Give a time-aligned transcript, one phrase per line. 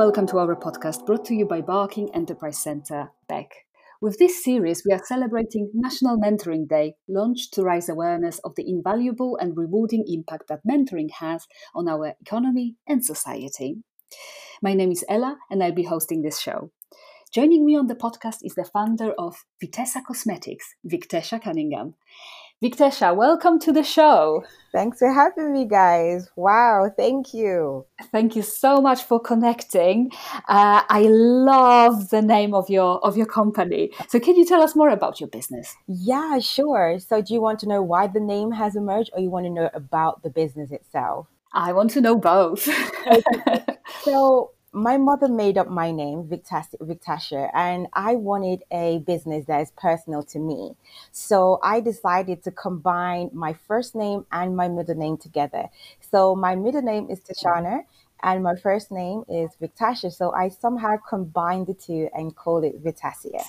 [0.00, 3.52] welcome to our podcast brought to you by Barking Enterprise Centre, BEC.
[4.00, 8.66] With this series, we are celebrating National Mentoring Day, launched to raise awareness of the
[8.66, 13.82] invaluable and rewarding impact that mentoring has on our economy and society.
[14.62, 16.70] My name is Ella, and I'll be hosting this show.
[17.30, 21.96] Joining me on the podcast is the founder of Vitessa Cosmetics, Victesha Cunningham.
[22.62, 24.44] Victesha, welcome to the show.
[24.70, 26.28] Thanks for having me, guys.
[26.36, 27.86] Wow, thank you.
[28.12, 30.10] Thank you so much for connecting.
[30.46, 33.92] Uh, I love the name of your of your company.
[34.08, 35.74] So, can you tell us more about your business?
[35.86, 36.98] Yeah, sure.
[36.98, 39.50] So, do you want to know why the name has emerged, or you want to
[39.50, 41.28] know about the business itself?
[41.54, 42.68] I want to know both.
[44.04, 49.72] So, my mother made up my name, Victasha, and I wanted a business that is
[49.76, 50.76] personal to me.
[51.10, 55.68] So I decided to combine my first name and my middle name together.
[56.10, 57.84] So my middle name is Tashana
[58.22, 60.12] and my first name is Victasha.
[60.12, 63.42] So I somehow combined the two and called it Vitasia.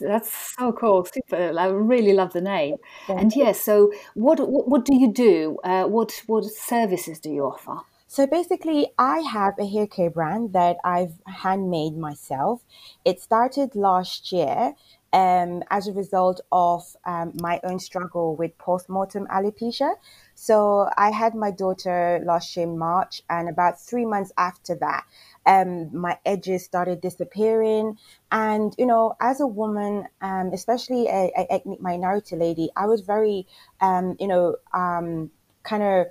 [0.00, 1.06] That's so cool.
[1.06, 1.58] Super.
[1.58, 2.76] I really love the name.
[3.06, 5.58] Thank and yes, yeah, so what, what, what do you do?
[5.64, 7.80] Uh, what what services do you offer?
[8.08, 12.62] So basically, I have a hair care brand that I've handmade myself.
[13.04, 14.74] It started last year
[15.12, 19.94] um, as a result of um, my own struggle with postpartum alopecia.
[20.36, 25.04] So I had my daughter last year in March, and about three months after that,
[25.44, 27.98] um, my edges started disappearing.
[28.30, 33.00] And you know, as a woman, um, especially a, a, ethnic minority lady, I was
[33.00, 33.48] very,
[33.80, 35.30] um, you know, um,
[35.66, 36.06] kind of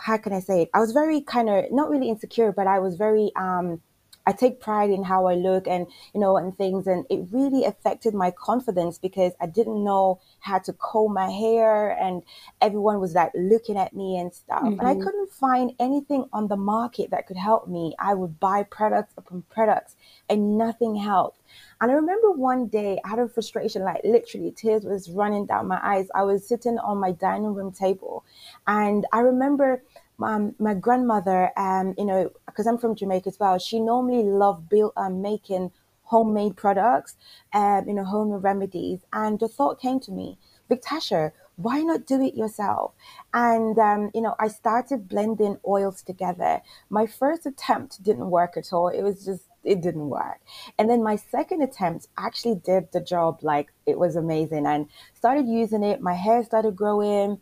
[0.00, 0.70] how can I say it?
[0.74, 3.80] I was very kind of not really insecure, but I was very um
[4.28, 7.64] I take pride in how I look and you know and things and it really
[7.64, 12.22] affected my confidence because I didn't know how to comb my hair and
[12.60, 14.80] everyone was like looking at me and stuff mm-hmm.
[14.80, 15.02] and I mm-hmm.
[15.02, 17.94] couldn't find anything on the market that could help me.
[17.98, 19.96] I would buy products upon products
[20.28, 21.40] and nothing helped.
[21.80, 25.80] And I remember one day out of frustration, like literally tears was running down my
[25.82, 26.08] eyes.
[26.14, 28.26] I was sitting on my dining room table
[28.66, 29.82] and I remember
[30.22, 34.68] um, my grandmother, um, you know, because I'm from Jamaica as well, she normally loved
[34.68, 35.70] build, um, making
[36.02, 37.16] homemade products,
[37.52, 39.00] um, you know, home remedies.
[39.12, 40.38] And the thought came to me,
[40.70, 42.92] Victasha, why not do it yourself?
[43.34, 46.62] And, um, you know, I started blending oils together.
[46.88, 48.88] My first attempt didn't work at all.
[48.88, 50.40] It was just, it didn't work.
[50.78, 55.46] And then my second attempt actually did the job like it was amazing and started
[55.46, 56.00] using it.
[56.00, 57.40] My hair started growing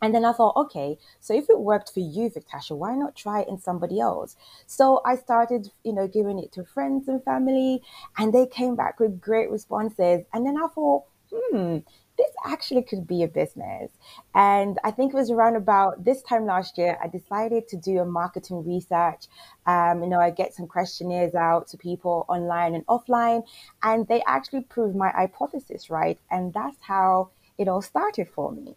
[0.00, 3.40] and then I thought, okay, so if it worked for you, Victasha, why not try
[3.40, 4.36] it in somebody else?
[4.66, 7.82] So I started, you know, giving it to friends and family,
[8.16, 10.24] and they came back with great responses.
[10.32, 11.78] And then I thought, hmm,
[12.16, 13.90] this actually could be a business.
[14.34, 17.98] And I think it was around about this time last year, I decided to do
[17.98, 19.26] a marketing research.
[19.66, 23.42] Um, you know, I get some questionnaires out to people online and offline,
[23.82, 26.18] and they actually proved my hypothesis right.
[26.30, 28.76] And that's how it all started for me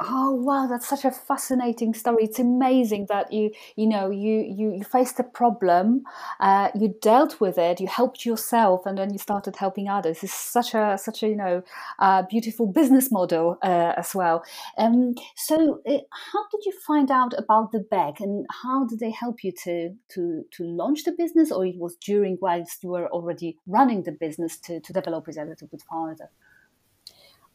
[0.00, 2.24] oh wow that's such a fascinating story.
[2.24, 6.04] It's amazing that you you know you you, you faced a problem
[6.40, 10.22] uh, you dealt with it you helped yourself and then you started helping others.
[10.22, 11.62] It's such a such a you know
[11.98, 14.44] uh, beautiful business model uh, as well.
[14.76, 15.98] Um, so uh,
[16.32, 19.94] how did you find out about the BEC and how did they help you to
[20.14, 24.12] to to launch the business or it was during whilst you were already running the
[24.12, 26.30] business to, to develop it a little bit further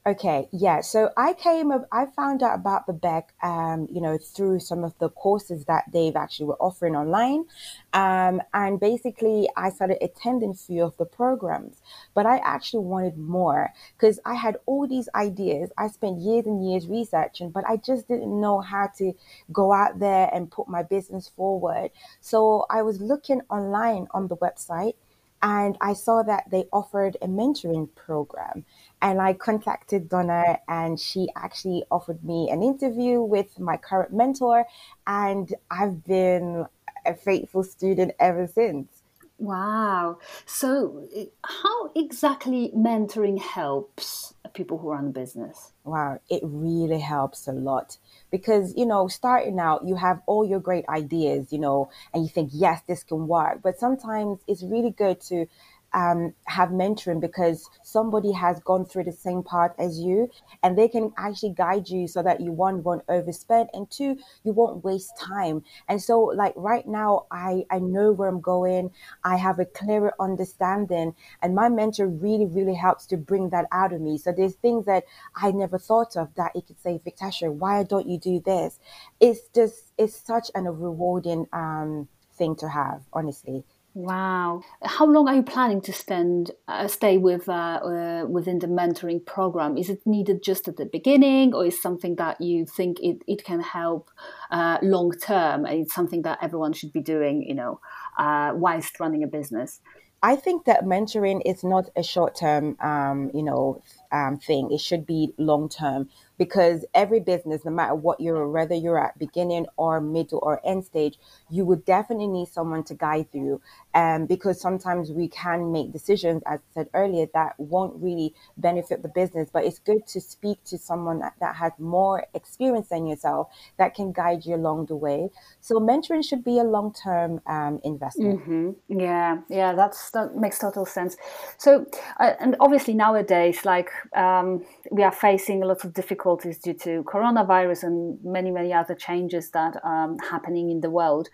[0.05, 0.81] Okay, yeah.
[0.81, 4.83] So I came, up, I found out about the BEC, um, you know, through some
[4.83, 7.45] of the courses that they've actually were offering online,
[7.93, 11.81] um, and basically I started attending a few of the programs.
[12.13, 15.71] But I actually wanted more because I had all these ideas.
[15.77, 19.13] I spent years and years researching, but I just didn't know how to
[19.53, 21.91] go out there and put my business forward.
[22.19, 24.95] So I was looking online on the website
[25.43, 28.65] and I saw that they offered a mentoring program.
[29.01, 34.65] And I contacted Donna, and she actually offered me an interview with my current mentor.
[35.05, 36.65] And I've been
[37.05, 38.92] a faithful student ever since.
[39.37, 40.19] Wow.
[40.45, 45.73] So, eh, how exactly mentoring helps people who run a business?
[45.85, 47.97] Wow, it really helps a lot
[48.31, 52.29] because, you know, starting out, you have all your great ideas, you know, and you
[52.29, 53.61] think, yes, this can work.
[53.61, 55.45] But sometimes it's really good to
[55.93, 60.29] um, have mentoring because somebody has gone through the same part as you
[60.63, 64.53] and they can actually guide you so that you one won't overspend and two you
[64.53, 65.63] won't waste time.
[65.87, 68.91] And so like right now i i know where i'm going.
[69.23, 73.93] I have a clearer understanding and my mentor really really helps to bring that out
[73.93, 74.17] of me.
[74.17, 75.03] So there's things that
[75.35, 78.79] i never thought of that it could say victasha why don't you do this?
[79.19, 83.63] It's just it's such an, a rewarding um thing to have honestly
[83.95, 84.63] Wow!
[84.81, 89.23] How long are you planning to spend uh, stay with uh, uh, within the mentoring
[89.23, 89.77] program?
[89.77, 93.43] Is it needed just at the beginning, or is something that you think it, it
[93.43, 94.09] can help
[94.49, 95.67] uh, long term?
[95.67, 97.79] It's something that everyone should be doing, you know,
[98.17, 99.79] uh, whilst running a business.
[100.23, 104.71] I think that mentoring is not a short term, um, you know, um, thing.
[104.71, 106.07] It should be long term
[106.37, 110.85] because every business, no matter what you're, whether you're at beginning or middle or end
[110.85, 111.17] stage,
[111.49, 113.61] you would definitely need someone to guide you.
[113.93, 119.01] Um, because sometimes we can make decisions, as I said earlier, that won't really benefit
[119.03, 119.49] the business.
[119.51, 123.93] But it's good to speak to someone that, that has more experience than yourself that
[123.95, 125.29] can guide you along the way.
[125.61, 128.41] So mentoring should be a long term um, investment.
[128.41, 128.99] Mm-hmm.
[128.99, 131.15] Yeah, yeah, that's that makes total sense.
[131.57, 131.85] So,
[132.19, 137.03] uh, and obviously nowadays, like um, we are facing a lot of difficulties due to
[137.03, 141.29] coronavirus and many, many other changes that are happening in the world.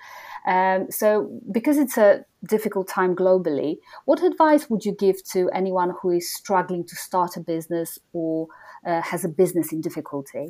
[0.47, 5.93] Um, so, because it's a difficult time globally, what advice would you give to anyone
[6.01, 8.47] who is struggling to start a business or
[8.85, 10.49] uh, has a business in difficulty?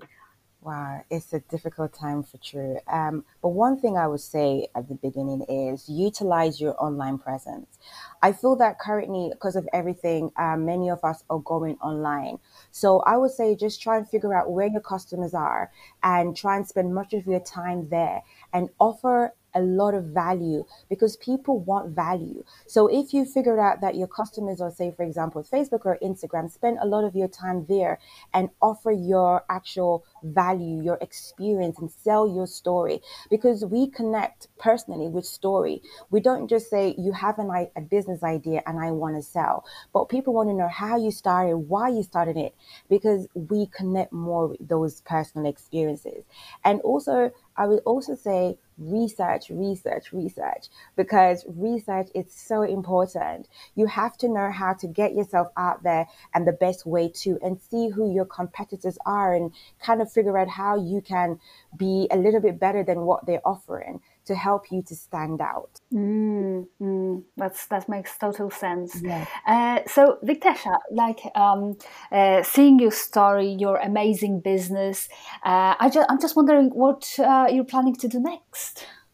[0.61, 2.81] Wow, it's a difficult time for sure.
[2.85, 7.77] Um, but one thing I would say at the beginning is utilize your online presence.
[8.21, 12.39] I feel that currently, because of everything, um, many of us are going online.
[12.71, 15.71] So I would say just try and figure out where your customers are
[16.03, 20.65] and try and spend much of your time there and offer a lot of value
[20.89, 22.43] because people want value.
[22.67, 26.51] So if you figure out that your customers or say, for example, Facebook or Instagram,
[26.51, 27.99] spend a lot of your time there
[28.33, 35.07] and offer your actual value, your experience, and sell your story because we connect personally
[35.07, 35.81] with story.
[36.09, 39.65] We don't just say you have an, a business idea and I want to sell,
[39.93, 42.55] but people want to know how you started, why you started it,
[42.89, 46.23] because we connect more with those personal experiences.
[46.63, 53.47] And also, I would also say research, research, research, because research is so important.
[53.75, 57.37] You have to know how to get yourself out there and the best way to,
[57.41, 61.39] and see who your competitors are and kind of figure out how you can
[61.75, 65.71] be a little bit better than what they're offering to help you to stand out.
[65.91, 69.01] Mm, mm, that's that makes total sense.
[69.01, 69.25] Yeah.
[69.45, 71.77] Uh, so, Victecia, like um,
[72.11, 75.09] uh, seeing your story, your amazing business,
[75.43, 78.68] uh, I just, I'm just wondering what uh, you're planning to do next.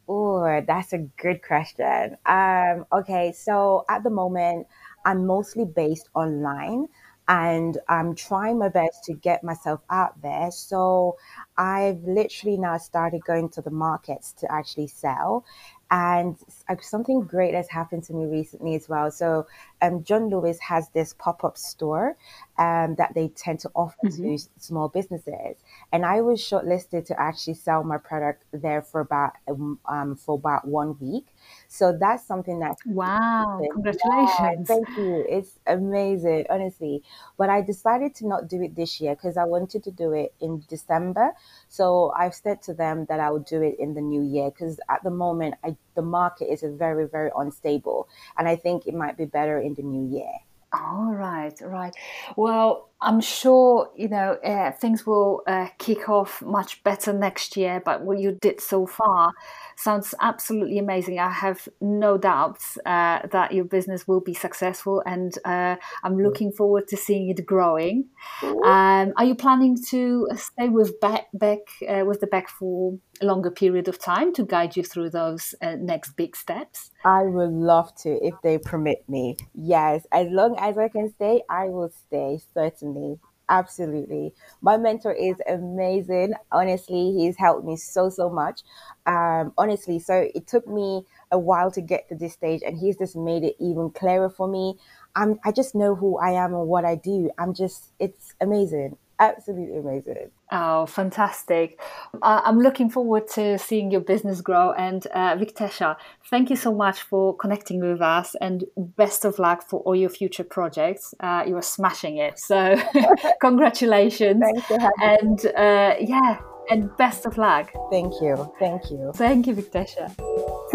[0.07, 2.17] Oh, that's a good question.
[2.25, 4.67] Um, okay, so at the moment,
[5.03, 6.87] I'm mostly based online
[7.27, 10.51] and I'm trying my best to get myself out there.
[10.51, 11.17] So
[11.57, 15.43] I've literally now started going to the markets to actually sell.
[15.89, 16.37] And
[16.81, 19.09] something great has happened to me recently as well.
[19.11, 19.47] So,
[19.81, 22.18] um, John Lewis has this pop up store
[22.57, 24.36] um, that they tend to offer mm-hmm.
[24.36, 25.57] to small businesses,
[25.92, 30.36] and I was shortlisted to actually sell my product there for about um, um for
[30.36, 31.27] about one week.
[31.68, 33.62] So that's something that wow!
[33.74, 34.39] Congratulations!
[34.39, 35.25] Yeah, thank you.
[35.27, 37.04] It's amazing, honestly.
[37.38, 40.33] But I decided to not do it this year because I wanted to do it
[40.39, 41.33] in December.
[41.68, 44.80] So I've said to them that I will do it in the new year because
[44.89, 48.07] at the moment, I, the market is very, very unstable,
[48.38, 50.31] and I think it might be better in the new year.
[50.73, 51.95] All right, right.
[52.36, 57.81] Well, I'm sure you know uh, things will uh, kick off much better next year.
[57.84, 59.31] But what you did so far
[59.75, 61.20] sounds absolutely amazing.
[61.20, 66.51] I have no doubts uh, that your business will be successful, and uh, I'm looking
[66.51, 68.05] forward to seeing it growing.
[68.44, 73.25] Um, are you planning to stay with BEC, BEC uh, with the BEC for a
[73.25, 76.91] longer period of time to guide you through those uh, next big steps?
[77.03, 79.38] I would love to if they permit me.
[79.53, 83.20] Yes, as long as I can stay, I will stay certainly.
[83.47, 84.33] Absolutely.
[84.61, 86.33] My mentor is amazing.
[86.51, 88.61] Honestly, he's helped me so, so much.
[89.05, 92.97] Um, honestly, so it took me a while to get to this stage, and he's
[92.97, 94.79] just made it even clearer for me.
[95.15, 97.29] I'm, I just know who I am and what I do.
[97.37, 100.31] I'm just, it's amazing absolutely amazing.
[100.51, 101.79] Oh, fantastic.
[102.22, 104.72] Uh, I'm looking forward to seeing your business grow.
[104.72, 105.98] And uh, Victecia,
[106.29, 110.10] thank you so much for connecting with us and best of luck for all your
[110.10, 111.13] future projects.
[111.19, 112.39] Uh, you are smashing it.
[112.39, 112.75] So,
[113.41, 114.41] congratulations.
[114.43, 117.72] Thanks for having and, uh, yeah, and best of luck.
[117.91, 118.51] Thank you.
[118.60, 119.12] Thank you.
[119.15, 120.12] Thank you, Victecia.